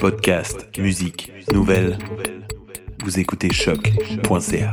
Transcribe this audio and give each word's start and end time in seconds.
Podcast, 0.00 0.76
musique, 0.76 1.32
nouvelles. 1.52 1.96
Vous 3.04 3.20
écoutez 3.20 3.52
choc.ca. 3.52 4.72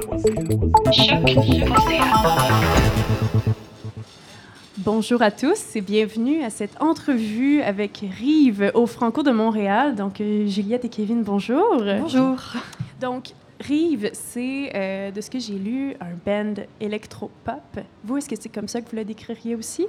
Bonjour 4.80 5.22
à 5.22 5.30
tous 5.30 5.76
et 5.76 5.82
bienvenue 5.82 6.42
à 6.44 6.50
cette 6.50 6.82
entrevue 6.82 7.62
avec 7.62 8.04
Rive 8.18 8.72
au 8.74 8.88
Franco 8.88 9.22
de 9.22 9.30
Montréal. 9.30 9.94
Donc, 9.94 10.20
euh, 10.20 10.48
Juliette 10.48 10.86
et 10.86 10.90
Kevin, 10.90 11.22
bonjour. 11.22 11.84
Bonjour. 12.00 12.38
Donc, 13.00 13.30
Rive, 13.60 14.10
c'est, 14.14 14.72
euh, 14.74 15.12
de 15.12 15.22
ce 15.22 15.30
que 15.30 15.38
j'ai 15.38 15.60
lu, 15.60 15.96
un 16.02 16.16
band 16.26 16.64
électro-pop. 16.80 17.80
Vous, 18.04 18.18
est-ce 18.18 18.28
que 18.28 18.36
c'est 18.40 18.50
comme 18.50 18.68
ça 18.68 18.82
que 18.82 18.90
vous 18.90 18.98
le 18.98 19.06
décririez 19.06 19.54
aussi? 19.54 19.86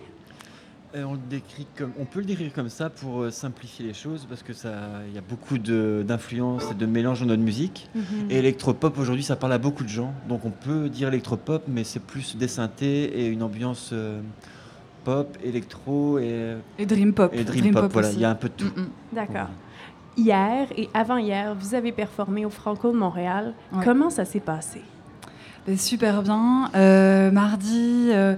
Euh, 0.95 1.03
on, 1.05 1.15
le 1.15 1.19
décrit 1.29 1.67
comme, 1.77 1.91
on 1.99 2.05
peut 2.05 2.21
le 2.21 2.25
décrire 2.27 2.53
comme 2.53 2.69
ça 2.69 2.89
pour 2.89 3.23
euh, 3.23 3.31
simplifier 3.31 3.85
les 3.85 3.95
choses 3.95 4.27
parce 4.29 4.45
que 4.45 4.53
ça, 4.53 4.69
il 5.09 5.15
y 5.15 5.19
a 5.19 5.23
beaucoup 5.29 5.59
de- 5.59 6.05
d'influences 6.07 6.71
et 6.71 6.75
de 6.75 6.87
mélange 6.87 7.21
dans 7.21 7.27
notre 7.27 7.43
musique. 7.43 7.91
Et 8.31 8.39
électropop 8.39 8.97
aujourd'hui, 8.99 9.25
ça 9.25 9.35
parle 9.35 9.53
à 9.55 9.59
beaucoup 9.59 9.83
de 9.83 9.89
gens. 9.89 10.15
Donc 10.29 10.45
on 10.45 10.51
peut 10.51 10.89
dire 10.89 11.09
électropop, 11.09 11.65
mais 11.67 11.83
c'est 11.83 11.99
plus 12.01 12.37
des 12.37 12.47
synthés 12.47 13.05
et 13.05 13.27
une 13.27 13.43
ambiance 13.43 13.91
euh, 13.93 14.21
pop, 15.05 15.37
électro 15.43 16.19
et, 16.21 16.55
Et 16.79 16.87
Dream 16.87 17.13
Pop. 17.13 17.33
et 17.35 17.43
dream, 17.43 17.75
pop. 17.75 17.93
Voilà, 17.93 18.09
aussi. 18.09 18.19
il 18.19 18.23
y 18.23 18.25
a 18.25 18.31
un 18.31 18.35
peu 18.37 18.49
de 18.49 18.55
tout. 18.55 18.67
Mm, 18.77 18.81
mm. 18.83 18.89
D'accord. 19.15 19.49
Hier 20.17 20.69
et 20.77 20.89
avant-hier, 20.95 21.57
vous 21.59 21.75
avez 21.75 21.91
performé 21.91 22.47
au 22.47 22.51
Franco 22.51 22.93
de 22.93 22.97
Montréal. 22.97 23.53
Ouais. 23.73 23.85
Comment 23.85 24.11
ça 24.11 24.25
s'est 24.25 24.39
passé? 24.39 24.81
Ben, 25.67 25.77
super 25.77 26.23
bien. 26.23 26.71
Euh, 26.77 27.33
mardi. 27.33 28.11
euh, 28.13 28.37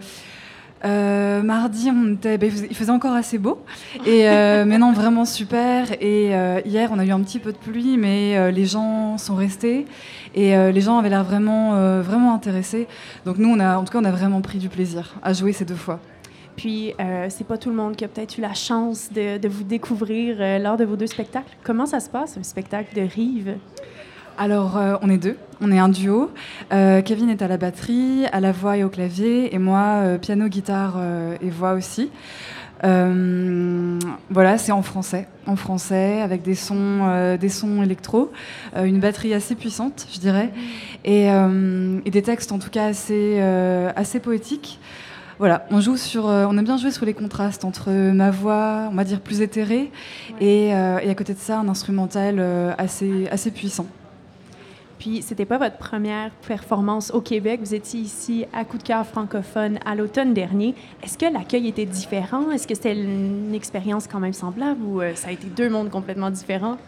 euh, 0.84 1.42
mardi, 1.42 1.90
on 1.90 2.12
était, 2.14 2.38
ben, 2.38 2.50
il 2.70 2.76
faisait- 2.76 2.90
encore 2.90 3.14
assez 3.14 3.38
beau. 3.38 3.60
Et, 4.04 4.28
euh, 4.28 4.64
mais 4.66 4.78
non, 4.78 4.92
vraiment 4.92 5.24
super. 5.24 5.92
Et 6.00 6.34
euh, 6.34 6.60
hier, 6.64 6.90
on 6.92 6.98
a 6.98 7.04
eu 7.04 7.10
un 7.10 7.20
petit 7.20 7.38
peu 7.38 7.52
de 7.52 7.56
pluie, 7.58 7.96
mais 7.96 8.52
les 8.52 8.66
gens 8.66 9.18
sont 9.18 9.34
restés. 9.34 9.86
Et 10.34 10.54
les 10.72 10.80
gens 10.82 10.98
avaient 10.98 11.08
l'air 11.08 11.24
vraiment, 11.24 12.00
vraiment 12.02 12.34
intéressés. 12.34 12.86
Donc 13.24 13.38
nous, 13.38 13.48
on 13.48 13.58
a, 13.58 13.78
en 13.78 13.84
tout 13.84 13.92
cas, 13.92 14.00
on 14.00 14.04
a 14.04 14.10
vraiment 14.10 14.40
pris 14.42 14.58
du 14.58 14.68
plaisir 14.68 15.14
à 15.22 15.32
jouer 15.32 15.52
ces 15.52 15.64
deux 15.64 15.74
fois. 15.74 15.98
Puis, 16.56 16.92
c'est 17.30 17.46
pas 17.46 17.56
tout 17.56 17.70
le 17.70 17.76
monde 17.76 17.96
qui 17.96 18.04
a 18.04 18.08
peut-être 18.08 18.36
eu 18.36 18.42
la 18.42 18.52
chance 18.54 19.10
de, 19.12 19.38
de 19.38 19.48
vous 19.48 19.64
découvrir 19.64 20.36
lors 20.60 20.76
de 20.76 20.84
vos 20.84 20.96
deux 20.96 21.06
spectacles. 21.06 21.56
Comment 21.64 21.86
ça 21.86 22.00
se 22.00 22.10
passe, 22.10 22.36
un 22.36 22.42
spectacle 22.42 22.94
de 22.94 23.02
Rive? 23.02 23.56
Alors, 24.38 24.76
euh, 24.76 24.96
on 25.00 25.08
est 25.08 25.16
deux, 25.16 25.38
on 25.62 25.72
est 25.72 25.78
un 25.78 25.88
duo. 25.88 26.30
Euh, 26.70 27.00
Kevin 27.00 27.30
est 27.30 27.40
à 27.40 27.48
la 27.48 27.56
batterie, 27.56 28.26
à 28.32 28.40
la 28.40 28.52
voix 28.52 28.76
et 28.76 28.84
au 28.84 28.90
clavier, 28.90 29.54
et 29.54 29.58
moi, 29.58 30.02
euh, 30.02 30.18
piano, 30.18 30.48
guitare 30.48 31.00
et 31.40 31.48
voix 31.48 31.72
aussi. 31.72 32.10
Voilà, 32.82 34.58
c'est 34.58 34.72
en 34.72 34.82
français, 34.82 35.26
en 35.46 35.56
français, 35.56 36.20
avec 36.20 36.42
des 36.42 36.54
sons, 36.54 37.36
des 37.40 37.48
sons 37.48 37.82
électro, 37.82 38.30
une 38.76 39.00
batterie 39.00 39.32
assez 39.32 39.54
puissante, 39.54 40.06
je 40.12 40.20
dirais, 40.20 40.52
et, 41.04 41.28
et 41.28 42.10
des 42.10 42.22
textes 42.22 42.52
en 42.52 42.58
tout 42.58 42.70
cas 42.70 42.84
assez, 42.84 43.40
assez 43.96 44.20
poétiques. 44.20 44.78
Voilà, 45.38 45.66
on 45.70 45.82
joue 45.82 45.98
sur, 45.98 46.28
euh, 46.28 46.46
on 46.48 46.56
aime 46.56 46.64
bien 46.64 46.78
jouer 46.78 46.90
sur 46.90 47.04
les 47.04 47.12
contrastes 47.12 47.66
entre 47.66 47.90
ma 47.92 48.30
voix, 48.30 48.88
on 48.90 48.94
va 48.94 49.04
dire 49.04 49.20
plus 49.20 49.42
éthérée, 49.42 49.90
et, 50.40 50.74
euh, 50.74 50.98
et 51.02 51.10
à 51.10 51.14
côté 51.14 51.34
de 51.34 51.38
ça, 51.38 51.58
un 51.58 51.68
instrumental 51.68 52.36
euh, 52.38 52.72
assez, 52.78 53.28
assez 53.30 53.50
puissant. 53.50 53.86
Puis, 54.98 55.22
c'était 55.22 55.44
pas 55.44 55.58
votre 55.58 55.76
première 55.76 56.30
performance 56.46 57.10
au 57.12 57.20
Québec. 57.20 57.60
Vous 57.62 57.74
étiez 57.74 58.00
ici 58.00 58.46
à 58.52 58.64
Coup 58.64 58.78
de 58.78 58.82
cœur 58.82 59.06
francophone 59.06 59.78
à 59.84 59.94
l'automne 59.94 60.34
dernier. 60.34 60.74
Est-ce 61.02 61.18
que 61.18 61.30
l'accueil 61.32 61.68
était 61.68 61.84
différent? 61.84 62.50
Est-ce 62.50 62.66
que 62.66 62.74
c'était 62.74 62.94
une 62.94 63.54
expérience 63.54 64.06
quand 64.06 64.20
même 64.20 64.32
semblable 64.32 64.82
ou 64.82 65.00
euh, 65.00 65.14
ça 65.14 65.28
a 65.28 65.32
été 65.32 65.46
deux 65.48 65.68
mondes 65.68 65.90
complètement 65.90 66.30
différents? 66.30 66.78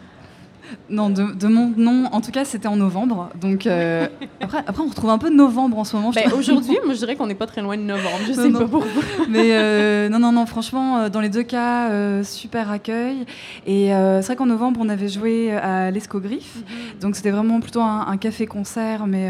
Non, 0.89 1.09
de, 1.09 1.33
de 1.33 1.47
mon 1.47 1.73
nom, 1.77 2.05
en 2.11 2.21
tout 2.21 2.31
cas, 2.31 2.45
c'était 2.45 2.67
en 2.67 2.75
novembre. 2.75 3.29
Donc 3.39 3.67
euh, 3.67 4.07
après, 4.41 4.59
après, 4.65 4.83
on 4.83 4.87
retrouve 4.89 5.09
un 5.09 5.17
peu 5.17 5.29
de 5.29 5.35
novembre 5.35 5.77
en 5.77 5.83
ce 5.83 5.95
moment. 5.95 6.11
trouve. 6.11 6.39
aujourd'hui, 6.39 6.77
moi, 6.83 6.93
je 6.93 6.99
dirais 6.99 7.15
qu'on 7.15 7.27
n'est 7.27 7.35
pas 7.35 7.47
très 7.47 7.61
loin 7.61 7.77
de 7.77 7.83
novembre. 7.83 8.19
Je 8.25 8.33
Non, 8.33 8.43
sais 8.43 8.49
non. 8.49 8.59
pas 8.59 8.67
pour 8.67 8.81
vous. 8.83 9.01
Mais 9.29 9.51
euh, 9.53 10.09
non, 10.09 10.19
non, 10.19 10.31
non, 10.31 10.45
franchement, 10.45 10.97
euh, 10.97 11.09
dans 11.09 11.21
les 11.21 11.29
deux 11.29 11.43
cas, 11.43 11.89
euh, 11.89 12.23
super 12.23 12.71
accueil. 12.71 13.25
Et 13.65 13.89
c'est 13.89 14.25
vrai 14.25 14.35
qu'en 14.35 14.45
novembre, 14.45 14.79
on 14.83 14.89
avait 14.89 15.09
joué 15.09 15.51
à 15.51 15.91
l'Escogriffe. 15.91 16.57
Donc 17.01 17.15
c'était 17.15 17.31
vraiment 17.31 17.59
plutôt 17.59 17.81
un, 17.81 18.05
un 18.07 18.17
café-concert, 18.17 19.07
mais 19.07 19.29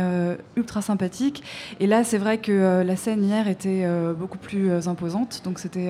ultra 0.55 0.81
sympathique. 0.81 1.43
Et 1.79 1.87
là, 1.87 2.03
c'est 2.03 2.17
vrai 2.17 2.37
que 2.37 2.83
la 2.85 2.95
scène 2.95 3.23
hier 3.23 3.47
était 3.47 3.85
beaucoup 4.17 4.37
plus 4.37 4.87
imposante. 4.87 5.41
Donc 5.43 5.59
c'était 5.59 5.89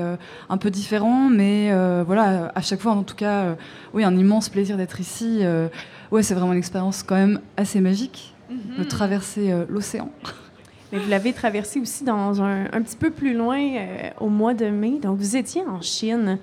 un 0.49 0.57
peu 0.57 0.69
différent. 0.69 1.29
Mais 1.29 1.71
voilà, 2.05 2.51
à 2.55 2.61
chaque 2.61 2.79
fois, 2.81 2.93
en 2.93 3.03
tout 3.03 3.15
cas, 3.15 3.55
oui, 3.93 4.03
un 4.03 4.15
immense 4.17 4.49
plaisir 4.49 4.77
d'être 4.77 4.99
ici. 4.99 5.38
Euh, 5.43 5.67
ouais, 6.11 6.23
c'est 6.23 6.33
vraiment 6.33 6.53
une 6.53 6.59
expérience 6.59 7.03
quand 7.03 7.15
même 7.15 7.39
assez 7.57 7.81
magique 7.81 8.33
de 8.77 8.83
traverser 8.83 9.51
euh, 9.51 9.65
l'océan. 9.69 10.09
Mais 10.91 10.97
vous 10.99 11.09
l'avez 11.09 11.33
traversé 11.33 11.79
aussi 11.79 12.03
dans 12.03 12.41
un, 12.41 12.65
un 12.65 12.81
petit 12.81 12.97
peu 12.97 13.11
plus 13.11 13.35
loin 13.35 13.59
euh, 13.59 14.09
au 14.19 14.29
mois 14.29 14.55
de 14.55 14.65
mai. 14.67 14.99
Donc, 14.99 15.17
vous 15.17 15.35
étiez 15.35 15.61
en 15.61 15.81
Chine. 15.81 16.39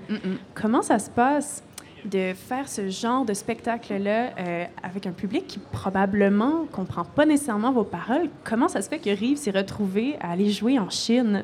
Comment 0.54 0.82
ça 0.82 0.98
se 0.98 1.10
passe 1.10 1.64
de 2.04 2.32
faire 2.34 2.68
ce 2.68 2.88
genre 2.88 3.24
de 3.24 3.34
spectacle-là 3.34 4.30
euh, 4.38 4.64
avec 4.84 5.06
un 5.06 5.10
public 5.10 5.48
qui 5.48 5.58
probablement 5.58 6.66
comprend 6.70 7.04
pas 7.04 7.26
nécessairement 7.26 7.72
vos 7.72 7.82
paroles? 7.82 8.28
Comment 8.44 8.68
ça 8.68 8.82
se 8.82 8.88
fait 8.88 9.00
que 9.00 9.10
Rive 9.10 9.36
s'est 9.36 9.50
retrouvé 9.50 10.16
à 10.20 10.30
aller 10.30 10.50
jouer 10.50 10.78
en 10.78 10.90
Chine? 10.90 11.42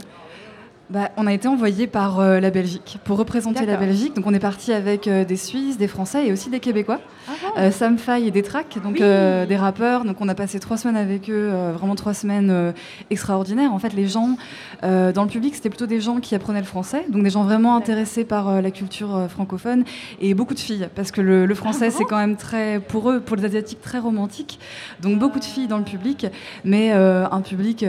Bah, 0.92 1.10
on 1.16 1.26
a 1.26 1.32
été 1.32 1.48
envoyé 1.48 1.86
par 1.86 2.20
euh, 2.20 2.38
la 2.38 2.50
Belgique 2.50 2.98
pour 3.04 3.16
représenter 3.16 3.64
la. 3.64 3.78
Belgique. 3.78 4.14
Donc 4.14 4.26
on 4.26 4.34
est 4.34 4.38
parti 4.38 4.74
avec 4.74 5.08
euh, 5.08 5.24
des 5.24 5.36
Suisses, 5.36 5.78
des 5.78 5.88
Français 5.88 6.26
et 6.26 6.32
aussi 6.32 6.50
des 6.50 6.60
Québécois. 6.60 7.00
Euh, 7.56 7.70
Sam 7.70 7.96
Fay 7.96 8.26
et 8.26 8.30
des 8.30 8.42
tracks, 8.42 8.78
donc 8.82 8.96
Oui. 9.00 9.00
des 9.00 9.56
rappeurs. 9.56 10.04
Donc 10.04 10.20
on 10.20 10.28
a 10.28 10.34
passé 10.34 10.60
trois 10.60 10.76
semaines 10.76 10.96
avec 10.98 11.30
eux, 11.30 11.50
vraiment 11.72 11.94
trois 11.94 12.12
semaines 12.12 12.74
extraordinaires. 13.10 13.72
En 13.72 13.78
fait, 13.78 13.94
les 13.94 14.06
gens 14.06 14.36
dans 14.82 15.22
le 15.22 15.28
public, 15.28 15.54
c'était 15.54 15.70
plutôt 15.70 15.86
des 15.86 16.00
gens 16.00 16.20
qui 16.20 16.34
apprenaient 16.34 16.60
le 16.60 16.66
français, 16.66 17.06
donc 17.08 17.22
des 17.22 17.30
gens 17.30 17.44
vraiment 17.44 17.74
intéressés 17.74 18.24
par 18.24 18.60
la 18.60 18.70
culture 18.70 19.26
francophone 19.30 19.84
et 20.20 20.34
beaucoup 20.34 20.54
de 20.54 20.58
filles, 20.58 20.88
parce 20.94 21.10
que 21.10 21.20
le, 21.20 21.46
le 21.46 21.54
français 21.54 21.86
Ah 21.88 21.90
bon 21.90 21.96
c'est 21.98 22.04
quand 22.04 22.18
même 22.18 22.36
très, 22.36 22.80
pour 22.80 23.10
eux, 23.10 23.20
pour 23.20 23.36
les 23.36 23.44
asiatiques, 23.46 23.80
très 23.80 23.98
romantique. 23.98 24.58
Donc 25.00 25.18
beaucoup 25.18 25.38
de 25.38 25.44
filles 25.44 25.68
dans 25.68 25.78
le 25.78 25.84
public, 25.84 26.26
mais 26.64 26.92
un 26.92 27.40
public 27.40 27.84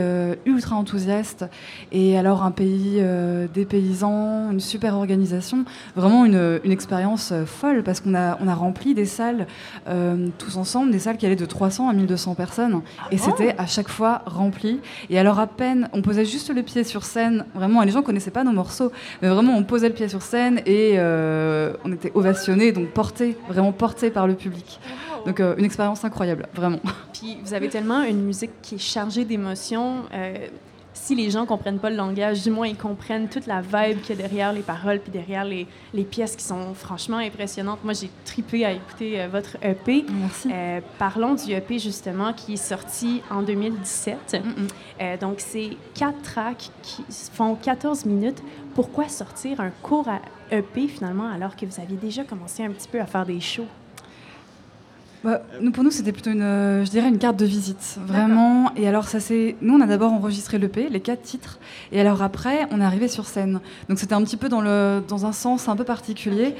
ultra 0.46 0.76
enthousiaste. 0.76 1.44
Et 1.92 2.16
alors 2.16 2.44
un 2.44 2.50
pays 2.50 2.93
euh, 3.00 3.46
des 3.52 3.64
paysans, 3.64 4.50
une 4.50 4.60
super 4.60 4.94
organisation, 4.94 5.64
vraiment 5.96 6.24
une, 6.24 6.60
une 6.64 6.72
expérience 6.72 7.30
euh, 7.32 7.44
folle 7.44 7.82
parce 7.82 8.00
qu'on 8.00 8.14
a, 8.14 8.38
on 8.40 8.48
a 8.48 8.54
rempli 8.54 8.94
des 8.94 9.04
salles 9.04 9.46
euh, 9.88 10.28
tous 10.38 10.56
ensemble, 10.56 10.90
des 10.90 10.98
salles 10.98 11.16
qui 11.16 11.26
allaient 11.26 11.36
de 11.36 11.46
300 11.46 11.88
à 11.88 11.92
1200 11.92 12.34
personnes. 12.34 12.82
Et 13.10 13.18
c'était 13.18 13.54
à 13.58 13.66
chaque 13.66 13.88
fois 13.88 14.22
rempli. 14.26 14.80
Et 15.10 15.18
alors 15.18 15.38
à 15.38 15.46
peine, 15.46 15.88
on 15.92 16.02
posait 16.02 16.24
juste 16.24 16.54
le 16.54 16.62
pied 16.62 16.84
sur 16.84 17.04
scène, 17.04 17.44
vraiment, 17.54 17.82
et 17.82 17.86
les 17.86 17.92
gens 17.92 18.02
connaissaient 18.02 18.30
pas 18.30 18.44
nos 18.44 18.52
morceaux, 18.52 18.92
mais 19.22 19.28
vraiment 19.28 19.56
on 19.56 19.64
posait 19.64 19.88
le 19.88 19.94
pied 19.94 20.08
sur 20.08 20.22
scène 20.22 20.60
et 20.66 20.98
on 21.84 21.92
était 21.92 22.12
ovationnés, 22.14 22.72
donc 22.72 22.88
portés, 22.88 23.36
vraiment 23.48 23.72
portés 23.72 24.10
par 24.10 24.26
le 24.26 24.34
public. 24.34 24.80
Donc 25.24 25.40
euh, 25.40 25.54
une 25.56 25.64
expérience 25.64 26.04
incroyable, 26.04 26.46
vraiment. 26.54 26.80
Puis 27.12 27.38
vous 27.44 27.54
avez 27.54 27.68
tellement 27.68 28.02
une 28.02 28.22
musique 28.22 28.50
qui 28.62 28.76
est 28.76 28.78
chargée 28.78 29.24
d'émotions. 29.24 30.02
euh, 30.12 30.46
si 30.94 31.14
les 31.14 31.30
gens 31.30 31.44
comprennent 31.44 31.80
pas 31.80 31.90
le 31.90 31.96
langage, 31.96 32.42
du 32.42 32.50
moins 32.50 32.68
ils 32.68 32.76
comprennent 32.76 33.28
toute 33.28 33.46
la 33.46 33.60
vibe 33.60 34.00
qu'il 34.00 34.16
y 34.16 34.18
a 34.18 34.22
derrière 34.22 34.52
les 34.52 34.62
paroles 34.62 35.00
puis 35.00 35.10
derrière 35.10 35.44
les, 35.44 35.66
les 35.92 36.04
pièces 36.04 36.36
qui 36.36 36.44
sont 36.44 36.72
franchement 36.74 37.18
impressionnantes. 37.18 37.80
Moi, 37.84 37.92
j'ai 37.92 38.10
tripé 38.24 38.64
à 38.64 38.72
écouter 38.72 39.20
euh, 39.20 39.28
votre 39.28 39.56
EP. 39.62 40.04
Merci. 40.08 40.48
Euh, 40.52 40.80
parlons 40.98 41.34
du 41.34 41.52
EP 41.52 41.78
justement 41.78 42.32
qui 42.32 42.54
est 42.54 42.56
sorti 42.56 43.22
en 43.30 43.42
2017. 43.42 44.16
Mm, 44.32 44.36
mm. 44.36 44.68
Euh, 45.00 45.16
donc, 45.18 45.36
c'est 45.38 45.70
quatre 45.94 46.22
tracks 46.22 46.70
qui 46.82 47.04
font 47.32 47.56
14 47.56 48.06
minutes. 48.06 48.42
Pourquoi 48.74 49.08
sortir 49.08 49.60
un 49.60 49.70
court 49.82 50.08
à 50.08 50.20
EP 50.54 50.88
finalement 50.88 51.28
alors 51.28 51.56
que 51.56 51.66
vous 51.66 51.80
aviez 51.80 51.96
déjà 51.96 52.24
commencé 52.24 52.64
un 52.64 52.70
petit 52.70 52.88
peu 52.88 53.00
à 53.00 53.06
faire 53.06 53.26
des 53.26 53.40
shows? 53.40 53.66
Bah, 55.24 55.40
nous, 55.62 55.70
pour 55.70 55.82
nous, 55.84 55.90
c'était 55.90 56.12
plutôt 56.12 56.30
une, 56.32 56.42
euh, 56.42 56.84
je 56.84 56.90
dirais, 56.90 57.08
une 57.08 57.16
carte 57.16 57.38
de 57.38 57.46
visite, 57.46 57.96
vraiment. 58.06 58.70
Et 58.76 58.86
alors, 58.86 59.08
ça 59.08 59.20
c'est, 59.20 59.56
nous, 59.62 59.72
on 59.72 59.80
a 59.80 59.86
d'abord 59.86 60.12
enregistré 60.12 60.58
l'EP, 60.58 60.90
les 60.90 61.00
quatre 61.00 61.22
titres, 61.22 61.58
et 61.92 62.00
alors 62.00 62.22
après, 62.22 62.66
on 62.72 62.78
est 62.78 62.84
arrivé 62.84 63.08
sur 63.08 63.24
scène. 63.24 63.60
Donc, 63.88 63.98
c'était 63.98 64.12
un 64.12 64.22
petit 64.22 64.36
peu 64.36 64.50
dans 64.50 64.60
le, 64.60 65.02
dans 65.08 65.24
un 65.24 65.32
sens 65.32 65.66
un 65.66 65.76
peu 65.76 65.84
particulier. 65.84 66.54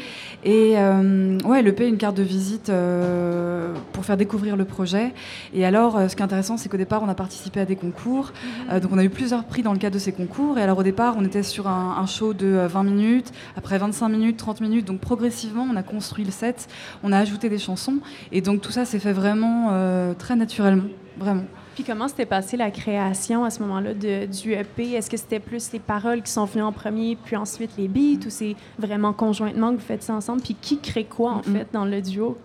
Et 0.44 0.78
euh, 0.78 1.38
ouais, 1.40 1.60
l'EP, 1.60 1.86
une 1.86 1.98
carte 1.98 2.16
de 2.16 2.22
visite 2.22 2.70
euh, 2.70 3.74
pour 3.92 4.06
faire 4.06 4.16
découvrir 4.16 4.56
le 4.56 4.64
projet. 4.64 5.12
Et 5.52 5.66
alors, 5.66 5.98
euh, 5.98 6.08
ce 6.08 6.16
qui 6.16 6.22
est 6.22 6.24
intéressant, 6.24 6.56
c'est 6.56 6.70
qu'au 6.70 6.78
départ, 6.78 7.02
on 7.02 7.08
a 7.10 7.14
participé 7.14 7.60
à 7.60 7.66
des 7.66 7.76
concours. 7.76 8.32
Euh, 8.70 8.80
donc, 8.80 8.92
on 8.94 8.98
a 8.98 9.04
eu 9.04 9.10
plusieurs 9.10 9.44
prix 9.44 9.62
dans 9.62 9.74
le 9.74 9.78
cadre 9.78 9.92
de 9.92 10.00
ces 10.00 10.12
concours. 10.12 10.56
Et 10.56 10.62
alors, 10.62 10.78
au 10.78 10.82
départ, 10.82 11.16
on 11.18 11.24
était 11.26 11.42
sur 11.42 11.68
un, 11.68 11.96
un 11.98 12.06
show 12.06 12.32
de 12.32 12.46
euh, 12.46 12.66
20 12.66 12.82
minutes, 12.84 13.30
après 13.58 13.76
25 13.76 14.08
minutes, 14.08 14.38
30 14.38 14.62
minutes. 14.62 14.86
Donc, 14.86 15.00
progressivement, 15.00 15.68
on 15.70 15.76
a 15.76 15.82
construit 15.82 16.24
le 16.24 16.30
set, 16.30 16.66
on 17.02 17.12
a 17.12 17.18
ajouté 17.18 17.50
des 17.50 17.58
chansons. 17.58 17.98
Et 18.32 18.40
donc 18.40 18.53
donc 18.54 18.62
tout 18.62 18.70
ça 18.70 18.84
s'est 18.84 19.00
fait 19.00 19.12
vraiment 19.12 20.14
très 20.16 20.36
naturellement, 20.36 20.88
vraiment. 21.18 21.44
Puis 21.74 21.82
comment 21.82 22.06
s'était 22.06 22.24
passée 22.24 22.56
la 22.56 22.70
création 22.70 23.44
à 23.44 23.50
ce 23.50 23.60
moment-là 23.62 23.94
du 23.94 24.52
EP? 24.52 24.92
Est-ce 24.92 25.10
que 25.10 25.16
c'était 25.16 25.40
plus 25.40 25.72
les 25.72 25.80
paroles 25.80 26.22
qui 26.22 26.30
sont 26.30 26.44
venues 26.44 26.62
en 26.62 26.70
premier, 26.70 27.16
puis 27.16 27.34
ensuite 27.34 27.72
les 27.76 27.88
beats, 27.88 28.24
ou 28.24 28.30
c'est 28.30 28.54
vraiment 28.78 29.12
conjointement 29.12 29.72
que 29.72 29.78
vous 29.78 29.86
faites 29.86 30.04
ça 30.04 30.14
ensemble? 30.14 30.40
Puis 30.40 30.54
qui 30.60 30.78
crée 30.78 31.04
quoi, 31.04 31.32
en 31.32 31.42
fait, 31.42 31.66
dans 31.72 31.84
le 31.84 32.00
duo? 32.00 32.38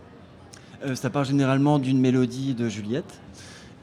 Euh, 0.84 0.96
ça 0.96 1.12
part 1.12 1.26
généralement 1.26 1.78
d'une 1.78 2.00
mélodie 2.00 2.56
de 2.56 2.70
Juliette. 2.70 3.22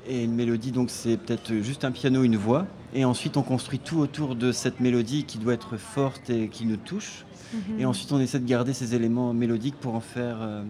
Et 0.09 0.25
une 0.25 0.35
mélodie, 0.35 0.73
donc 0.73 0.91
c'est 0.91 1.17
peut-être 1.17 1.53
juste 1.55 1.85
un 1.85 1.93
piano, 1.93 2.25
une 2.25 2.37
voix. 2.37 2.67
Et 2.93 3.05
ensuite, 3.05 3.37
on 3.37 3.43
construit 3.43 3.79
tout 3.79 3.99
autour 3.99 4.35
de 4.35 4.51
cette 4.51 4.81
mélodie 4.81 5.25
qui 5.25 5.39
doit 5.39 5.55
être 5.55 5.77
forte 5.77 6.29
et 6.29 6.49
qui 6.49 6.67
nous 6.67 6.77
touche. 6.77 7.25
Mm-hmm. 7.55 7.81
Et 7.81 7.87
ensuite, 7.87 8.11
on 8.11 8.19
essaie 8.19 8.41
de 8.41 8.49
garder 8.49 8.73
ces 8.73 8.97
éléments 8.97 9.33
mélodiques 9.33 9.77
pour 9.77 9.95
en 9.95 10.01
faire... 10.01 10.39
Euh, 10.41 10.65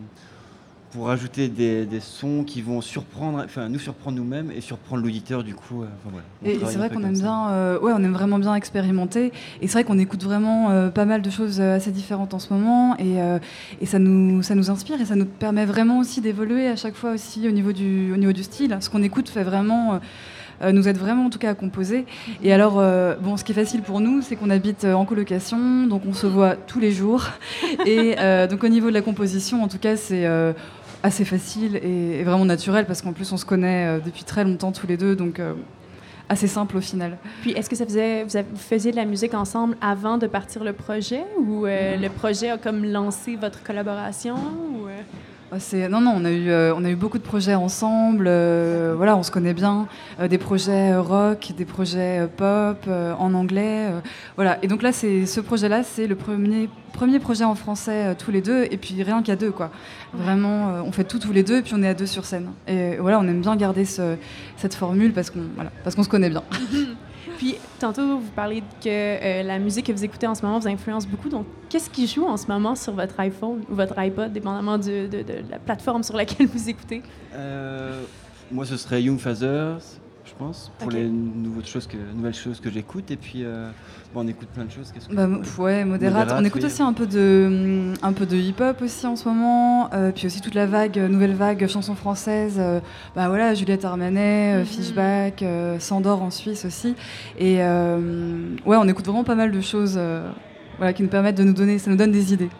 pour 0.91 1.11
ajouter 1.11 1.49
des, 1.49 1.87
sons 2.01 2.45
qui 2.45 2.63
vont 2.63 2.81
surprendre, 2.81 3.43
enfin 3.45 3.69
nous 3.69 3.79
surprendre 3.79 4.17
nous-mêmes 4.17 4.51
et 4.51 4.61
surprendre 4.61 5.03
l'auditeur 5.03 5.43
du 5.43 5.55
coup. 5.55 5.83
Euh, 5.83 5.87
et 6.45 6.59
c'est 6.65 6.79
vrai 6.79 6.91
qu'on 6.91 7.03
aime 7.03 7.19
bien, 7.19 7.51
euh, 7.51 7.79
ouais, 7.81 7.93
on 7.95 8.03
aime 8.03 8.13
vraiment 8.13 8.39
bien 8.39 8.55
expérimenter. 8.55 9.33
Et 9.61 9.67
c'est 9.67 9.75
vrai 9.75 9.85
qu'on 9.85 9.99
écoute 9.99 10.23
vraiment 10.23 10.71
euh, 10.71 10.89
pas 10.89 11.05
mal 11.05 11.23
de 11.23 11.31
choses 11.31 11.61
assez 11.61 11.91
différentes 11.91 12.35
en 12.35 12.39
ce 12.39 12.53
moment, 12.53 12.97
et, 12.99 13.17
et, 13.81 13.87
ça 13.87 13.99
nous 13.99 14.43
ça 14.43 14.55
nous 14.55 14.71
inspire 14.71 15.01
et 15.01 15.05
ça 15.05 15.17
nous 15.17 15.27
permet 15.27 15.65
vraiment 15.65 15.99
aussi 15.99 16.21
d'évoluer 16.21 16.69
à 16.69 16.77
chaque 16.77 16.95
fois 16.95 17.13
aussi 17.13 17.47
au 17.49 17.53
niveau 17.53 17.73
du 17.73 18.13
au 18.13 18.17
niveau 18.17 18.33
du 18.33 18.43
style. 18.43 18.77
Ce 18.81 18.91
qu'on 18.91 19.03
écoute 19.03 19.29
fait 19.29 19.45
vraiment 19.45 20.01
nous 20.73 20.89
aide 20.89 20.99
vraiment 20.99 21.27
en 21.27 21.31
tout 21.31 21.39
cas 21.39 21.51
à 21.51 21.55
composer. 21.55 22.07
Et 22.43 22.53
alors, 22.53 22.83
bon, 23.21 23.37
ce 23.37 23.45
qui 23.45 23.53
est 23.53 23.55
facile 23.55 23.83
pour 23.83 24.01
nous, 24.01 24.23
c'est 24.23 24.37
qu'on 24.37 24.51
habite 24.51 24.85
en 24.85 25.05
colocation, 25.05 25.87
donc 25.87 26.03
on 26.09 26.13
se 26.13 26.27
voit 26.27 26.57
tous 26.57 26.81
les 26.81 26.93
jours. 26.93 27.25
Et 27.87 28.17
donc 28.49 28.65
au 28.65 28.69
niveau 28.69 28.89
de 28.89 28.95
la 28.95 29.03
composition, 29.03 29.63
en 29.63 29.69
tout 29.69 29.79
cas, 29.79 29.97
c'est 29.97 30.27
assez 31.07 31.25
facile 31.25 31.77
et, 31.77 32.23
vraiment 32.25 32.45
naturel 32.45 32.87
parce 32.87 33.03
qu'en 33.03 33.13
plus 33.13 33.31
on 33.33 33.37
se 33.37 33.45
connaît 33.45 33.87
euh, 33.87 34.01
depuis 34.05 34.25
très 34.25 34.45
longtemps 34.45 34.73
tous 34.73 34.87
les 34.87 34.97
deux, 34.97 35.15
donc 35.15 35.39
euh, 35.39 35.55
assez 36.29 36.49
simple 36.49 36.77
au 36.77 36.81
final. 36.81 37.17
Puis 37.43 37.53
est-ce 37.53 37.71
que 37.71 37.77
ça 37.77 37.85
faisait, 37.85 38.25
vous, 38.25 38.57
faisiez 38.57 38.91
de 38.91 38.97
la 38.97 39.05
musique 39.05 39.35
ensemble 39.35 39.77
avant 39.81 40.19
de 40.19 40.27
partir 40.27 40.65
le 40.65 40.73
projet 40.73 41.23
ou 41.39 41.67
euh, 41.67 41.97
le 41.97 42.09
projet 42.09 42.51
a 42.51 42.59
comme 42.59 42.85
lancé 42.85 43.37
votre 43.37 43.63
collaboration 43.63 44.35
ou, 44.35 44.89
non, 45.91 46.01
non, 46.01 46.15
on 46.17 46.25
a 46.25 46.31
eu, 46.31 46.51
on 46.73 46.85
a 46.85 46.91
eu 46.91 46.97
beaucoup 46.97 47.19
de 47.19 47.23
projets 47.23 47.55
ensemble. 47.55 48.25
voilà, 48.97 49.17
on 49.17 49.23
se 49.23 49.31
connaît 49.31 49.55
bien. 49.55 49.87
des 50.29 50.39
projets 50.39 50.97
rock, 50.97 51.53
des 51.57 51.65
projets 51.65 52.29
pop 52.37 52.89
en 52.89 53.35
anglais. 53.35 53.89
voilà. 54.37 54.59
Et 54.63 54.69
donc 54.69 54.83
là, 54.83 54.93
c'est 54.93 55.27
ce 55.27 55.41
projet-là, 55.41 55.83
c'est 55.83 56.07
le 56.07 56.17
premier 56.17 56.69
premier 56.93 57.19
projet 57.19 57.45
en 57.45 57.55
français 57.55 58.15
tous 58.17 58.31
les 58.31 58.41
deux. 58.41 58.65
Et 58.71 58.77
puis 58.77 59.03
rien 59.03 59.23
qu'à 59.23 59.37
deux, 59.37 59.51
quoi. 59.51 59.71
Vraiment, 60.15 60.83
on 60.85 60.93
fait 60.93 61.05
tout 61.05 61.19
tous 61.19 61.33
les 61.33 61.43
deux, 61.43 61.59
et 61.59 61.63
puis 61.63 61.75
on 61.77 61.83
est 61.83 61.89
à 61.89 61.95
deux 61.95 62.07
sur 62.07 62.25
scène. 62.25 62.51
Et 62.67 62.97
voilà, 62.97 63.19
on 63.21 63.29
aime 63.29 63.41
bien 63.41 63.57
garder 63.57 63.85
ce, 63.85 64.17
cette 64.57 64.75
formule 64.75 65.13
parce 65.13 65.31
qu'on 65.31 65.43
voilà, 65.55 65.71
parce 65.85 65.95
qu'on 65.95 66.03
se 66.03 66.09
connaît 66.09 66.31
bien. 66.31 66.43
Puis, 67.37 67.57
tantôt, 67.79 68.19
vous 68.19 68.31
parlez 68.35 68.63
que 68.83 69.43
la 69.43 69.59
musique 69.59 69.87
que 69.87 69.93
vous 69.93 70.05
écoutez 70.05 70.27
en 70.27 70.35
ce 70.35 70.43
moment 70.43 70.59
vous 70.59 70.69
influence 70.69 71.07
beaucoup. 71.07 71.29
Donc, 71.29 71.47
qu'est-ce 71.69 71.91
qui 71.91 72.07
joue 72.07 72.25
en 72.25 72.37
ce 72.37 72.47
moment 72.47 72.75
sur 72.75 72.95
votre 72.95 73.19
iPhone 73.21 73.63
ou 73.71 73.75
votre 73.75 73.99
iPod, 73.99 74.33
dépendamment 74.33 74.79
de, 74.79 75.07
de, 75.07 75.25
la 75.51 75.59
plateforme 75.59 76.03
sur 76.03 76.17
laquelle 76.17 76.47
vous 76.47 76.69
écoutez? 76.69 77.03
Euh, 77.35 78.03
moi, 78.51 78.65
ce 78.65 78.77
serait 78.77 79.03
Young 79.03 79.19
Fathers, 79.19 79.83
je 80.27 80.35
pense, 80.39 80.73
pour 80.79 80.91
les 80.91 81.09
nouvelles 81.09 81.67
choses 81.67 81.87
que, 81.87 81.97
nouvelles 81.97 82.35
choses 82.35 82.61
que 82.61 82.71
j'écoute. 82.71 83.11
Et 83.11 83.17
puis, 83.17 83.45
euh, 83.45 83.71
on 84.15 84.27
écoute 84.27 84.49
plein 84.49 84.65
de 84.65 84.71
choses. 84.71 84.91
Qu'est-ce 84.93 85.09
que 85.09 85.15
bah, 85.15 85.29
ouais, 85.59 85.85
modérate. 85.85 86.33
On 86.37 86.45
écoute 86.45 86.65
aussi 86.65 86.83
un 86.83 86.93
peu 86.93 87.07
de, 87.07 87.93
un 88.03 88.13
peu 88.13 88.27
de 88.27 88.37
hip-hop 88.37 88.83
aussi 88.83 89.07
en 89.07 89.17
ce 89.17 89.29
moment. 89.29 89.89
Euh, 89.93 90.11
puis 90.13 90.27
aussi 90.27 90.41
toute 90.41 90.55
la 90.55 90.67
vague, 90.67 90.99
nouvelle 90.99 91.35
vague 91.35 91.67
chansons 91.69 91.95
françaises. 91.95 92.61
bah 93.15 93.29
voilà, 93.29 93.55
Juliette 93.55 93.85
Armanet, 93.85 94.63
mm-hmm. 94.63 94.65
Fishback, 94.65 95.45
Sandor 95.79 96.23
en 96.23 96.31
Suisse 96.31 96.65
aussi. 96.65 96.95
Et 97.39 97.59
ouais, 97.59 98.77
on 98.77 98.89
écoute 98.89 99.07
vraiment 99.07 99.25
pas 99.25 99.37
mal 99.37 99.53
de 99.53 99.61
choses 99.61 99.99
voilà, 100.79 100.93
qui 100.93 101.03
nous 101.03 101.09
permettent 101.09 101.39
de 101.39 101.45
nous 101.45 101.55
donner, 101.55 101.79
ça 101.79 101.91
nous 101.91 101.97
donne 101.97 102.13
des 102.13 102.33
idées. 102.33 102.51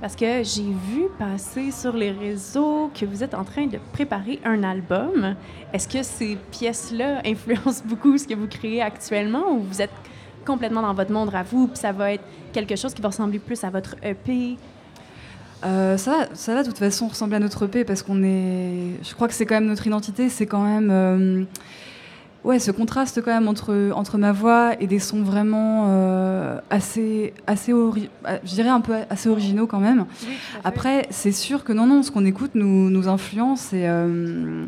Parce 0.00 0.16
que 0.16 0.42
j'ai 0.42 0.62
vu 0.62 1.08
passer 1.18 1.70
sur 1.70 1.94
les 1.94 2.10
réseaux 2.10 2.90
que 2.98 3.04
vous 3.04 3.22
êtes 3.22 3.34
en 3.34 3.44
train 3.44 3.66
de 3.66 3.78
préparer 3.92 4.40
un 4.44 4.62
album. 4.62 5.36
Est-ce 5.74 5.86
que 5.86 6.02
ces 6.02 6.38
pièces-là 6.50 7.20
influencent 7.26 7.82
beaucoup 7.86 8.16
ce 8.16 8.26
que 8.26 8.34
vous 8.34 8.46
créez 8.46 8.80
actuellement 8.80 9.52
ou 9.52 9.60
vous 9.60 9.82
êtes 9.82 9.90
complètement 10.46 10.80
dans 10.80 10.94
votre 10.94 11.12
monde 11.12 11.34
à 11.34 11.42
vous, 11.42 11.68
puis 11.68 11.76
ça 11.76 11.92
va 11.92 12.14
être 12.14 12.24
quelque 12.52 12.76
chose 12.76 12.94
qui 12.94 13.02
va 13.02 13.08
ressembler 13.08 13.38
plus 13.38 13.62
à 13.62 13.68
votre 13.68 13.94
EP? 14.02 14.56
Euh, 15.64 15.98
ça, 15.98 16.28
ça 16.32 16.54
va 16.54 16.62
de 16.62 16.68
toute 16.68 16.78
façon 16.78 17.08
ressembler 17.08 17.36
à 17.36 17.40
notre 17.40 17.66
EP 17.66 17.84
parce 17.84 18.02
qu'on 18.02 18.22
est. 18.22 18.96
Je 19.02 19.14
crois 19.14 19.28
que 19.28 19.34
c'est 19.34 19.44
quand 19.44 19.56
même 19.56 19.66
notre 19.66 19.86
identité, 19.86 20.30
c'est 20.30 20.46
quand 20.46 20.64
même. 20.64 20.90
Euh, 20.90 21.44
ouais, 22.44 22.58
ce 22.58 22.70
contraste 22.70 23.22
quand 23.22 23.32
même 23.32 23.48
entre, 23.48 23.90
entre 23.94 24.18
ma 24.18 24.32
voix 24.32 24.72
et 24.80 24.86
des 24.86 24.98
sons 24.98 25.22
vraiment 25.22 25.86
euh, 25.88 26.58
assez, 26.70 27.34
assez 27.46 27.72
bah, 27.72 28.38
je 28.44 28.54
dirais 28.54 28.68
un 28.68 28.80
peu 28.80 28.94
assez 29.08 29.28
originaux 29.28 29.66
quand 29.66 29.80
même. 29.80 30.06
Après, 30.64 31.06
c'est 31.10 31.32
sûr 31.32 31.64
que 31.64 31.72
non, 31.72 31.86
non, 31.86 32.02
ce 32.02 32.10
qu'on 32.10 32.24
écoute 32.24 32.52
nous, 32.54 32.90
nous 32.90 33.08
influence 33.08 33.72
et 33.72 33.86
euh, 33.86 34.66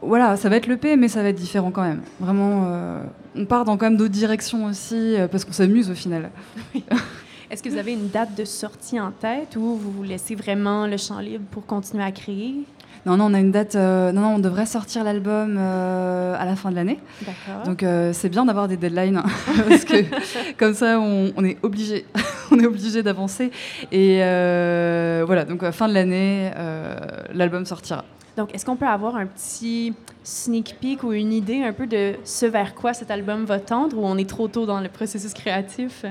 voilà, 0.00 0.36
ça 0.36 0.48
va 0.48 0.56
être 0.56 0.68
le 0.68 0.76
P, 0.76 0.96
mais 0.96 1.08
ça 1.08 1.22
va 1.22 1.30
être 1.30 1.36
différent 1.36 1.70
quand 1.70 1.82
même. 1.82 2.02
Vraiment, 2.20 2.64
euh, 2.66 3.02
on 3.34 3.44
part 3.44 3.64
dans 3.64 3.76
quand 3.76 3.86
même 3.86 3.96
d'autres 3.96 4.12
directions 4.12 4.66
aussi 4.66 5.16
parce 5.30 5.44
qu'on 5.44 5.52
s'amuse 5.52 5.90
au 5.90 5.94
final. 5.94 6.30
Est-ce 7.50 7.62
que 7.62 7.70
vous 7.70 7.78
avez 7.78 7.94
une 7.94 8.08
date 8.08 8.34
de 8.36 8.44
sortie 8.44 9.00
en 9.00 9.10
tête 9.10 9.56
ou 9.56 9.74
vous 9.76 9.90
vous 9.90 10.02
laissez 10.02 10.34
vraiment 10.34 10.86
le 10.86 10.98
champ 10.98 11.18
libre 11.18 11.44
pour 11.50 11.64
continuer 11.64 12.04
à 12.04 12.12
créer? 12.12 12.56
Non, 13.08 13.16
non, 13.16 13.24
on 13.30 13.34
a 13.34 13.40
une 13.40 13.52
date. 13.52 13.74
Euh, 13.74 14.12
non, 14.12 14.20
non, 14.20 14.34
on 14.34 14.38
devrait 14.38 14.66
sortir 14.66 15.02
l'album 15.02 15.56
euh, 15.58 16.36
à 16.38 16.44
la 16.44 16.56
fin 16.56 16.70
de 16.70 16.74
l'année. 16.74 16.98
D'accord. 17.22 17.62
Donc 17.64 17.82
euh, 17.82 18.12
c'est 18.12 18.28
bien 18.28 18.44
d'avoir 18.44 18.68
des 18.68 18.76
deadlines 18.76 19.22
parce 19.68 19.86
que 19.86 20.04
comme 20.58 20.74
ça, 20.74 21.00
on, 21.00 21.42
est 21.42 21.56
obligé, 21.62 22.04
on 22.50 22.58
est 22.58 22.66
obligé 22.66 23.02
d'avancer. 23.02 23.50
Et 23.92 24.18
voilà, 25.24 25.46
donc 25.46 25.64
fin 25.70 25.88
de 25.88 25.94
l'année, 25.94 26.50
l'album 27.32 27.64
sortira. 27.64 28.04
Donc, 28.36 28.54
est-ce 28.54 28.66
qu'on 28.66 28.76
peut 28.76 28.86
avoir 28.86 29.16
un 29.16 29.26
petit 29.26 29.94
sneak 30.22 30.76
peek 30.78 31.02
ou 31.02 31.12
une 31.12 31.32
idée 31.32 31.62
un 31.62 31.72
peu 31.72 31.86
de 31.86 32.12
ce 32.24 32.44
vers 32.44 32.74
quoi 32.74 32.92
cet 32.92 33.10
album 33.10 33.46
va 33.46 33.58
tendre 33.58 33.96
ou 33.96 34.04
on 34.04 34.18
est 34.18 34.28
trop 34.28 34.48
tôt 34.48 34.66
dans 34.66 34.80
le 34.80 34.88
processus 34.90 35.32
créatif? 35.32 36.04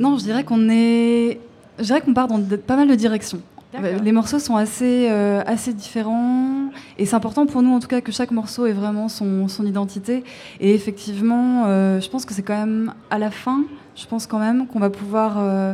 Non, 0.00 0.16
je 0.16 0.24
dirais 0.24 0.44
qu'on 0.44 0.70
est. 0.70 1.40
Je 1.78 1.84
dirais 1.84 2.00
qu'on 2.00 2.14
part 2.14 2.26
dans 2.26 2.42
pas 2.66 2.76
mal 2.76 2.88
de 2.88 2.94
directions. 2.94 3.42
Les 3.80 4.12
morceaux 4.12 4.38
sont 4.38 4.56
assez, 4.56 5.08
euh, 5.10 5.42
assez 5.46 5.72
différents 5.72 6.70
et 6.98 7.06
c'est 7.06 7.16
important 7.16 7.46
pour 7.46 7.62
nous 7.62 7.72
en 7.72 7.80
tout 7.80 7.88
cas 7.88 8.02
que 8.02 8.12
chaque 8.12 8.30
morceau 8.30 8.66
ait 8.66 8.72
vraiment 8.72 9.08
son, 9.08 9.48
son 9.48 9.64
identité. 9.64 10.24
Et 10.60 10.74
effectivement, 10.74 11.64
euh, 11.66 12.00
je 12.00 12.08
pense 12.10 12.26
que 12.26 12.34
c'est 12.34 12.42
quand 12.42 12.58
même 12.58 12.92
à 13.08 13.18
la 13.18 13.30
fin, 13.30 13.64
je 13.96 14.06
pense 14.06 14.26
quand 14.26 14.38
même 14.38 14.66
qu'on 14.66 14.78
va 14.78 14.90
pouvoir, 14.90 15.36
euh, 15.38 15.72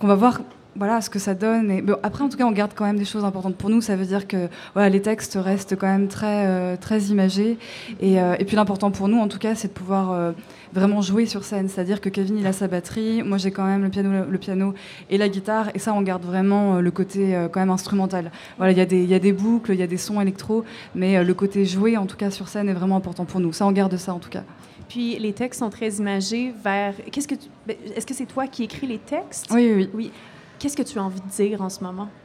qu'on 0.00 0.08
va 0.08 0.16
voir 0.16 0.40
voilà 0.78 1.00
ce 1.00 1.10
que 1.10 1.18
ça 1.18 1.34
donne. 1.34 1.70
Et, 1.70 1.84
après, 2.02 2.24
en 2.24 2.28
tout 2.28 2.36
cas, 2.36 2.44
on 2.44 2.52
garde 2.52 2.72
quand 2.74 2.84
même 2.84 2.98
des 2.98 3.04
choses 3.04 3.24
importantes 3.24 3.56
pour 3.56 3.70
nous. 3.70 3.80
Ça 3.80 3.96
veut 3.96 4.04
dire 4.04 4.26
que 4.26 4.48
voilà, 4.74 4.88
les 4.88 5.02
textes 5.02 5.38
restent 5.40 5.76
quand 5.76 5.86
même 5.86 6.08
très, 6.08 6.46
euh, 6.46 6.76
très 6.76 7.00
imagés. 7.04 7.58
Et, 8.00 8.20
euh, 8.20 8.36
et 8.38 8.44
puis 8.44 8.56
l'important 8.56 8.90
pour 8.90 9.08
nous, 9.08 9.18
en 9.18 9.28
tout 9.28 9.38
cas, 9.38 9.54
c'est 9.54 9.68
de 9.68 9.72
pouvoir 9.72 10.12
euh, 10.12 10.32
vraiment 10.72 11.02
jouer 11.02 11.26
sur 11.26 11.44
scène. 11.44 11.68
C'est-à-dire 11.68 12.00
que 12.00 12.08
Kevin, 12.08 12.38
il 12.38 12.46
a 12.46 12.52
sa 12.52 12.68
batterie, 12.68 13.22
moi 13.22 13.38
j'ai 13.38 13.50
quand 13.50 13.64
même 13.64 13.82
le 13.82 13.88
piano, 13.88 14.24
le 14.30 14.38
piano 14.38 14.74
et 15.10 15.18
la 15.18 15.28
guitare. 15.28 15.70
Et 15.74 15.78
ça, 15.78 15.92
on 15.94 16.02
garde 16.02 16.24
vraiment 16.24 16.80
le 16.80 16.90
côté 16.90 17.36
quand 17.52 17.60
même 17.60 17.70
instrumental. 17.70 18.30
Voilà, 18.58 18.72
il 18.72 18.78
y, 18.78 18.80
a 18.80 18.86
des, 18.86 19.04
y 19.04 19.14
a 19.14 19.18
des 19.18 19.32
boucles, 19.32 19.72
il 19.72 19.80
y 19.80 19.82
a 19.82 19.86
des 19.86 19.96
sons 19.96 20.20
électro, 20.20 20.64
mais 20.94 21.22
le 21.22 21.34
côté 21.34 21.64
joué, 21.64 21.96
en 21.96 22.06
tout 22.06 22.16
cas, 22.16 22.30
sur 22.30 22.48
scène 22.48 22.68
est 22.68 22.74
vraiment 22.74 22.96
important 22.96 23.24
pour 23.24 23.40
nous. 23.40 23.52
Ça, 23.52 23.66
on 23.66 23.72
garde 23.72 23.96
ça, 23.96 24.12
en 24.14 24.18
tout 24.18 24.30
cas. 24.30 24.42
Puis 24.88 25.18
les 25.18 25.32
textes 25.32 25.60
sont 25.60 25.70
très 25.70 25.90
imagés 25.94 26.52
vers. 26.62 26.94
Qu'est-ce 27.10 27.28
que 27.28 27.34
ben, 27.66 27.76
Est-ce 27.94 28.06
que 28.06 28.14
c'est 28.14 28.26
toi 28.26 28.46
qui 28.46 28.64
écris 28.64 28.86
les 28.86 28.98
textes? 28.98 29.46
Oui, 29.50 29.72
oui. 29.74 29.90
oui. 29.94 30.10
Qu'est-ce 30.58 30.76
que 30.76 30.82
tu 30.82 30.98
as 30.98 31.02
envie 31.02 31.20
de 31.20 31.28
dire 31.28 31.60
en 31.62 31.68
ce 31.68 31.82
moment? 31.82 32.08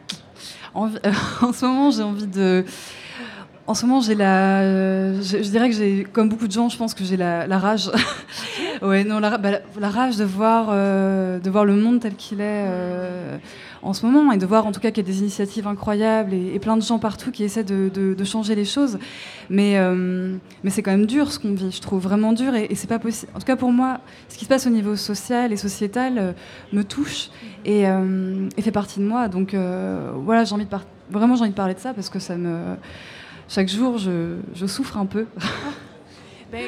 En, 0.73 0.89
ce 1.51 1.65
moment, 1.65 1.91
j'ai 1.91 2.01
envie 2.01 2.27
de. 2.27 2.63
En 3.67 3.73
ce 3.73 3.85
moment, 3.85 3.99
j'ai 3.99 4.15
la. 4.15 5.13
Je, 5.21 5.49
dirais 5.49 5.69
que 5.69 5.75
j'ai, 5.75 6.05
comme 6.05 6.29
beaucoup 6.29 6.47
de 6.47 6.51
gens, 6.51 6.69
je 6.69 6.77
pense 6.77 6.93
que 6.93 7.03
j'ai 7.03 7.17
la, 7.17 7.45
rage. 7.59 7.91
ouais, 8.81 9.03
non, 9.03 9.19
la, 9.19 9.37
bah, 9.37 9.59
la, 9.77 9.89
rage 9.89 10.15
de 10.15 10.23
voir, 10.23 10.67
euh, 10.69 11.39
de 11.39 11.49
voir 11.49 11.65
le 11.65 11.75
monde 11.75 11.99
tel 11.99 12.15
qu'il 12.15 12.39
est. 12.39 12.65
Euh, 12.67 13.37
en 13.81 13.93
ce 13.93 14.05
moment 14.05 14.31
et 14.31 14.37
de 14.37 14.45
voir 14.45 14.65
en 14.65 14.71
tout 14.71 14.79
cas 14.79 14.91
qu'il 14.91 15.05
y 15.05 15.09
a 15.09 15.11
des 15.11 15.19
initiatives 15.19 15.67
incroyables 15.67 16.33
et, 16.33 16.59
plein 16.59 16.77
de 16.77 16.81
gens 16.81 16.99
partout 16.99 17.31
qui 17.31 17.43
essaient 17.43 17.63
de, 17.63 18.23
changer 18.23 18.55
les 18.55 18.65
choses. 18.65 18.99
Mais, 19.49 19.77
euh, 19.77 20.35
mais 20.63 20.69
c'est 20.69 20.83
quand 20.83 20.91
même 20.91 21.05
dur 21.05 21.31
ce 21.31 21.39
qu'on 21.39 21.53
vit, 21.53 21.71
je 21.71 21.81
trouve 21.81 22.01
vraiment 22.01 22.33
dur 22.33 22.55
et, 22.55 22.73
c'est 22.75 22.87
pas 22.87 22.99
possible. 22.99 23.31
En 23.35 23.39
tout 23.39 23.45
cas 23.45 23.55
pour 23.55 23.71
moi, 23.71 23.99
ce 24.29 24.37
qui 24.37 24.45
se 24.45 24.49
passe 24.49 24.67
au 24.67 24.69
niveau 24.69 24.95
social 24.95 25.51
et 25.51 25.57
sociétal 25.57 26.17
euh, 26.17 26.31
me 26.73 26.83
touche 26.83 27.29
euh, 27.67 28.49
et, 28.57 28.61
fait 28.61 28.71
partie 28.71 28.99
de 28.99 29.05
moi. 29.05 29.27
Donc 29.27 29.55
voilà, 29.55 30.43
j'ai 30.43 30.53
envie 30.53 30.65
de 30.65 30.71
vraiment 31.09 31.35
j'ai 31.35 31.41
envie 31.41 31.51
de 31.51 31.55
parler 31.55 31.73
de 31.73 31.79
ça 31.79 31.93
parce 31.93 32.09
que 32.09 32.19
ça 32.19 32.37
me 32.37 32.75
chaque 33.49 33.67
jour 33.67 33.97
je, 33.97 34.37
je 34.53 34.65
souffre 34.65 34.97
un 34.97 35.05
peu. 35.05 35.25
ben, 36.51 36.63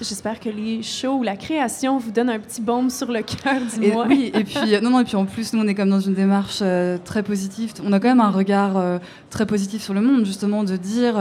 j'espère 0.00 0.40
que 0.40 0.48
les 0.48 0.82
shows 0.82 1.18
ou 1.18 1.22
la 1.22 1.36
création 1.36 1.98
vous 1.98 2.10
donnent 2.10 2.30
un 2.30 2.38
petit 2.38 2.60
baume 2.60 2.90
sur 2.90 3.10
le 3.10 3.22
cœur 3.22 3.60
du 3.60 3.90
mois. 3.90 4.06
Oui, 4.08 4.30
et 4.34 4.44
puis, 4.44 4.80
non, 4.82 4.90
non, 4.90 5.00
et 5.00 5.04
puis 5.04 5.16
en 5.16 5.26
plus, 5.26 5.52
nous, 5.52 5.62
on 5.62 5.68
est 5.68 5.74
comme 5.74 5.90
dans 5.90 6.00
une 6.00 6.14
démarche 6.14 6.62
très 7.04 7.22
positive. 7.22 7.72
On 7.82 7.92
a 7.92 8.00
quand 8.00 8.08
même 8.08 8.20
un 8.20 8.30
regard 8.30 9.00
très 9.30 9.46
positif 9.46 9.82
sur 9.82 9.94
le 9.94 10.00
monde, 10.00 10.24
justement, 10.24 10.64
de 10.64 10.76
dire 10.76 11.16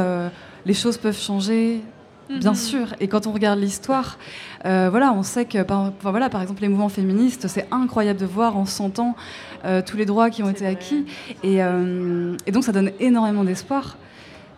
les 0.65 0.73
choses 0.73 0.97
peuvent 0.97 1.19
changer, 1.19 1.81
Bien 2.29 2.51
mhm. 2.51 2.55
sûr. 2.55 2.87
Et 2.99 3.07
quand 3.07 3.27
on 3.27 3.31
regarde 3.31 3.59
l'histoire, 3.59 4.17
euh, 4.65 4.87
voilà, 4.89 5.13
on 5.13 5.23
sait 5.23 5.45
que, 5.45 5.61
par, 5.61 5.93
voilà, 6.01 6.29
par 6.29 6.41
exemple, 6.41 6.61
les 6.61 6.69
mouvements 6.69 6.89
féministes, 6.89 7.47
c'est 7.47 7.67
incroyable 7.71 8.19
de 8.19 8.25
voir 8.25 8.57
en 8.57 8.65
100 8.65 8.99
ans 8.99 9.15
euh, 9.63 9.81
tous 9.85 9.97
les 9.97 10.05
droits 10.05 10.29
qui 10.29 10.41
ont 10.41 10.49
été 10.49 10.65
acquis. 10.65 11.05
Euh, 11.43 12.35
et, 12.45 12.51
donc, 12.51 12.63
ça 12.63 12.71
donne 12.71 12.91
énormément 12.99 13.43
d'espoir. 13.43 13.97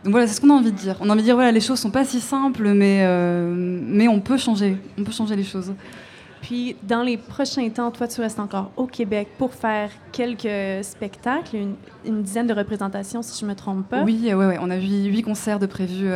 Donc 0.03 0.11
voilà, 0.11 0.27
c'est 0.27 0.35
ce 0.35 0.41
qu'on 0.41 0.49
a 0.51 0.53
envie 0.53 0.71
de 0.71 0.77
dire. 0.77 0.95
On 1.01 1.09
a 1.09 1.13
envie 1.13 1.21
de 1.21 1.25
dire, 1.25 1.35
voilà, 1.35 1.51
les 1.51 1.59
choses 1.59 1.79
sont 1.79 1.91
pas 1.91 2.05
si 2.05 2.19
simples, 2.19 2.69
mais, 2.69 3.05
mais 3.55 4.07
on 4.07 4.19
peut 4.19 4.37
changer. 4.37 4.77
On 4.97 5.03
peut 5.03 5.11
changer 5.11 5.35
les 5.35 5.43
choses. 5.43 5.73
Puis, 6.41 6.75
dans 6.83 7.01
les 7.01 7.17
prochains 7.17 7.67
temps, 7.69 7.91
toi, 7.91 8.07
tu 8.07 8.21
restes 8.21 8.39
encore 8.39 8.71
au 8.77 8.85
Québec 8.85 9.27
pour 9.37 9.53
faire 9.53 9.89
quelques 10.11 10.83
spectacles, 10.83 11.57
une, 12.05 12.21
dizaine 12.21 12.47
de 12.47 12.53
représentations, 12.53 13.21
si 13.21 13.37
je 13.39 13.45
ne 13.45 13.49
me 13.49 13.55
trompe 13.55 13.89
pas. 13.89 14.03
Oui, 14.03 14.21
ouais, 14.23 14.33
ouais, 14.33 14.57
on 14.61 14.69
a 14.69 14.77
huit 14.77 15.23
concerts 15.23 15.59
de 15.59 15.65
prévus 15.65 16.11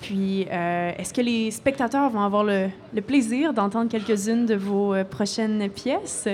puis, 0.00 0.46
euh, 0.50 0.92
est-ce 0.96 1.12
que 1.12 1.20
les 1.20 1.50
spectateurs 1.50 2.08
vont 2.10 2.22
avoir 2.22 2.44
le, 2.44 2.70
plaisir 3.06 3.52
d'entendre 3.52 3.90
quelques-unes 3.90 4.46
de 4.46 4.54
vos 4.54 4.94
euh, 4.94 5.04
prochaines 5.04 5.68
pièces? 5.68 6.28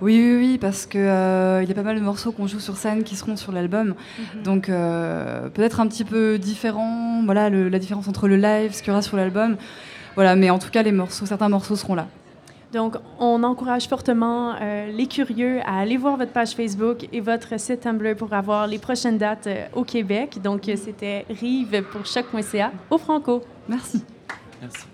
Oui, 0.00 0.16
oui, 0.16 0.36
oui, 0.38 0.58
parce 0.58 0.86
qu'il 0.86 1.00
euh, 1.00 1.64
y 1.64 1.70
a 1.70 1.74
pas 1.74 1.82
mal 1.82 1.96
de 1.96 2.04
morceaux 2.04 2.32
qu'on 2.32 2.46
joue 2.46 2.60
sur 2.60 2.76
scène 2.76 3.02
qui 3.02 3.16
seront 3.16 3.36
sur 3.36 3.52
l'album. 3.52 3.94
Mhm. 4.18 4.42
Donc, 4.42 4.66
peut-être 4.66 5.80
un 5.80 5.86
petit 5.88 6.04
peu 6.04 6.38
différent, 6.38 7.22
voilà, 7.24 7.50
la 7.50 7.78
différence 7.78 8.08
entre 8.08 8.28
le 8.28 8.36
live, 8.36 8.72
ce 8.72 8.82
qu'il 8.82 8.88
y 8.88 8.92
aura 8.92 9.02
sur 9.02 9.16
l'album. 9.16 9.56
Voilà, 10.14 10.34
mais 10.34 10.50
en 10.50 10.58
tout 10.58 10.70
cas, 10.70 10.82
les 10.82 10.92
morceaux, 10.92 11.26
certains 11.26 11.48
morceaux 11.48 11.76
seront 11.76 11.94
là. 11.94 12.08
Donc, 12.72 12.96
on 13.18 13.42
encourage 13.44 13.88
fortement 13.88 14.54
euh, 14.60 14.90
les 14.92 15.06
curieux 15.06 15.60
à 15.64 15.78
aller 15.78 15.96
voir 15.96 16.16
votre 16.16 16.32
page 16.32 16.50
Facebook 16.50 17.08
et 17.12 17.20
votre 17.20 17.58
site 17.58 17.80
Tumblr 17.80 18.14
pour 18.14 18.32
avoir 18.34 18.66
les 18.66 18.78
prochaines 18.78 19.16
dates 19.16 19.46
euh, 19.46 19.66
au 19.72 19.84
Québec. 19.84 20.38
Donc, 20.42 20.70
c'était 20.76 21.24
Rive 21.30 21.82
pour 21.90 22.04
choc.ca 22.04 22.72
au 22.90 22.98
Franco. 22.98 23.42
Merci. 23.68 24.04
Merci. 24.60 24.84